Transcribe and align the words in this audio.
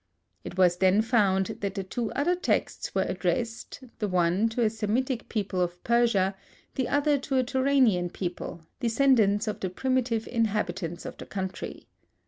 It 0.43 0.57
was 0.57 0.77
then 0.77 1.03
found 1.03 1.57
that 1.61 1.75
the 1.75 1.83
two 1.83 2.11
other 2.13 2.33
texts 2.35 2.95
were 2.95 3.03
addressed, 3.07 3.83
the 3.99 4.07
one 4.07 4.49
to 4.49 4.63
a 4.63 4.69
Semitic 4.71 5.29
people 5.29 5.61
of 5.61 5.83
Persia, 5.83 6.33
the 6.73 6.89
other 6.89 7.19
to 7.19 7.37
a 7.37 7.43
Turanian 7.43 8.09
people, 8.11 8.65
descendants 8.79 9.47
of 9.47 9.59
the 9.59 9.69
primitive 9.69 10.27
inhabitants 10.27 11.05
of 11.05 11.17
the 11.17 11.27
country. 11.27 11.87